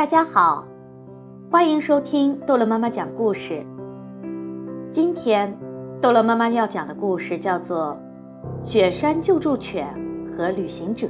[0.00, 0.64] 大家好，
[1.50, 3.62] 欢迎收听逗乐妈妈讲故事。
[4.90, 5.54] 今天，
[6.00, 7.94] 逗乐妈妈要讲的故事叫做
[8.66, 9.86] 《雪山救助犬
[10.32, 11.06] 和旅行者》。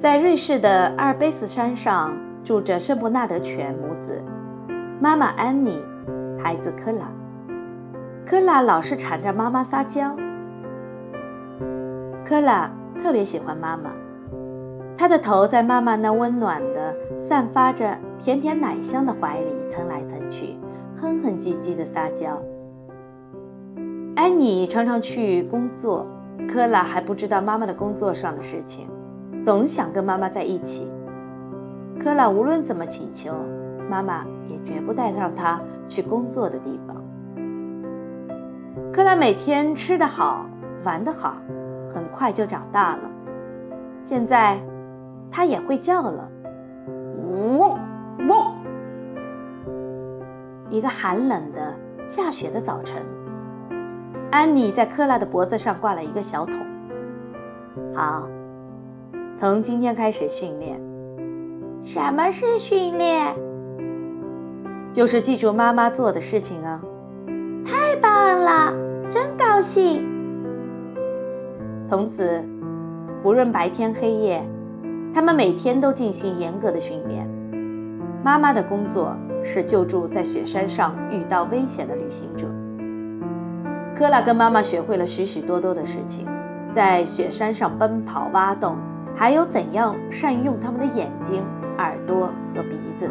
[0.00, 4.22] 在瑞士的阿尔卑斯山上，住着圣伯纳德犬母子，
[4.98, 5.78] 妈妈安妮，
[6.42, 7.06] 孩子科拉。
[8.24, 10.16] 科拉老是缠着妈妈撒娇。
[12.26, 12.70] 科拉
[13.02, 13.90] 特别喜欢妈妈。
[14.96, 16.94] 他的头在妈妈那温暖的、
[17.28, 20.56] 散发着甜甜奶香的怀里蹭来蹭去，
[20.96, 22.40] 哼哼唧唧的撒娇。
[24.14, 26.06] 安妮常常去工作，
[26.48, 28.86] 科拉还不知道妈妈的工作上的事情，
[29.44, 30.90] 总想跟妈妈在一起。
[32.02, 33.32] 科拉无论怎么请求，
[33.90, 36.96] 妈妈也绝不带上她去工作的地方。
[38.92, 40.46] 科拉每天吃得好，
[40.84, 41.36] 玩得好，
[41.92, 43.02] 很快就长大了。
[44.04, 44.56] 现在。
[45.36, 46.28] 它也会叫了，
[47.48, 47.76] 嗡
[48.28, 48.54] 嗡。
[50.70, 51.74] 一个寒冷的
[52.06, 53.02] 下雪的早晨，
[54.30, 56.54] 安妮在克拉的脖子上挂了一个小桶。
[57.92, 58.28] 好，
[59.36, 60.80] 从今天开始训练。
[61.82, 63.34] 什么是训练？
[64.92, 66.80] 就是记住妈妈做的事情啊！
[67.66, 68.72] 太棒了，
[69.10, 70.06] 真高兴。
[71.88, 72.40] 从此，
[73.20, 74.40] 不论白天黑夜。
[75.14, 77.24] 他们每天都进行严格的训练。
[78.24, 82.46] 妈妈的工作是救助在雪山上遇到危险的旅行者。
[83.96, 86.26] 科拉跟妈妈学会了许许多多的事情，
[86.74, 88.76] 在雪山上奔跑、挖洞，
[89.14, 91.44] 还有怎样善用他们的眼睛、
[91.78, 93.08] 耳朵和鼻子。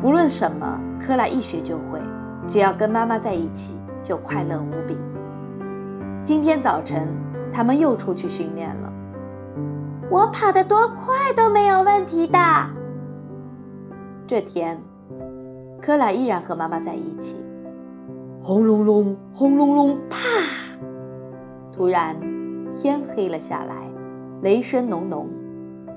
[0.00, 1.98] 无论什么，科拉一学就会。
[2.46, 4.96] 只要跟妈妈在一起，就快乐无比。
[6.22, 7.08] 今天早晨，
[7.52, 8.92] 他们又出去训练了。
[10.10, 12.38] 我跑得多快都没有问题的。
[14.26, 14.80] 这天，
[15.82, 17.36] 科拉依然和妈妈在一起。
[18.42, 20.16] 轰隆隆，轰隆隆，啪！
[21.72, 22.16] 突然，
[22.74, 23.74] 天黑了下来，
[24.40, 25.28] 雷声隆隆，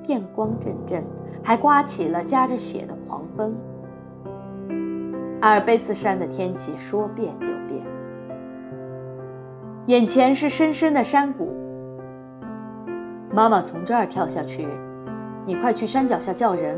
[0.05, 1.03] 电光阵阵，
[1.41, 3.55] 还刮起了夹着雪的狂风。
[5.39, 7.81] 阿尔卑斯山的天气说变就变，
[9.85, 11.60] 眼前是深深的山谷。
[13.33, 14.67] 妈妈从这儿跳下去，
[15.45, 16.77] 你快去山脚下叫人。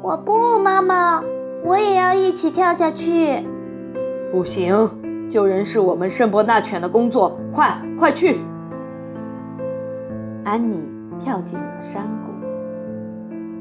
[0.00, 1.22] 我不，妈妈，
[1.62, 3.46] 我也要一起跳下去。
[4.32, 8.40] 不行，救人是我们圣伯纳犬的工作，快快去！
[10.42, 10.80] 安妮
[11.20, 12.32] 跳进了山谷。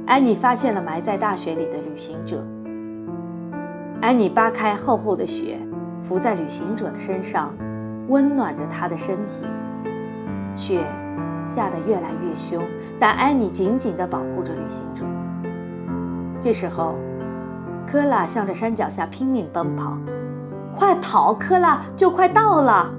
[0.08, 2.41] 安妮发现了埋在大雪里的旅行者。
[4.02, 5.58] 安妮扒开厚厚的雪，
[6.08, 7.53] 伏在旅行者的身上，
[8.08, 9.46] 温暖着他的身体。
[10.56, 10.86] 雪。
[11.44, 12.64] 下得越来越凶，
[13.00, 15.04] 但安妮紧紧地保护着旅行者。
[16.44, 16.96] 这时候，
[17.86, 19.98] 科拉向着山脚下拼命奔跑，
[20.78, 22.94] 快跑，科拉就快到了。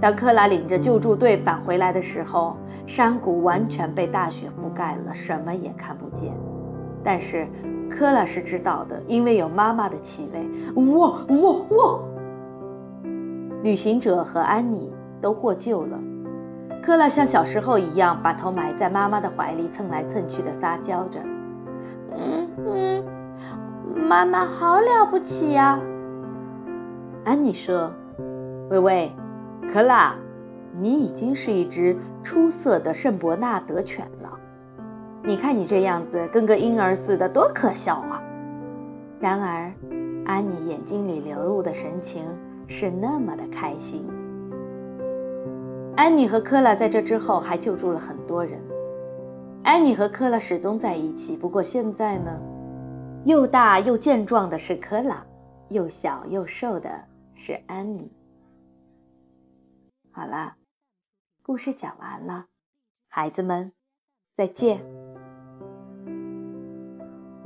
[0.00, 2.56] 当科拉领着救助队返回来的时候，
[2.86, 6.32] 山谷完全被大雪覆盖了，什么也看不见。
[7.04, 7.46] 但是，
[7.90, 10.84] 科拉是知道的，因为有妈妈的气味。
[10.96, 12.00] 哇哇哇！
[13.62, 15.98] 旅行者和安妮都获救了。
[16.82, 21.20] 克拉像小时候一样，把头埋在妈妈的怀里，蹭来蹭去的撒娇着。
[22.16, 23.04] 嗯嗯，
[24.08, 25.78] 妈妈好了不起呀！
[27.24, 27.92] 安妮说
[28.70, 29.12] ：“喂喂，
[29.72, 30.14] 科拉，
[30.80, 34.30] 你已经是一只出色的圣伯纳德犬了。
[35.22, 38.22] 你看你这样子，跟个婴儿似的，多可笑啊！”
[39.20, 39.70] 然而，
[40.24, 42.24] 安妮眼睛里流露的神情
[42.66, 44.08] 是那么的开心。
[45.98, 48.62] 安妮和科拉在这之后还救助了很多人。
[49.64, 52.40] 安妮和科拉始终在一起，不过现在呢，
[53.24, 55.26] 又大又健壮的是科拉，
[55.70, 56.88] 又小又瘦的
[57.34, 58.12] 是安妮。
[60.12, 60.54] 好了，
[61.42, 62.46] 故事讲完了，
[63.08, 63.72] 孩子们，
[64.36, 64.97] 再见。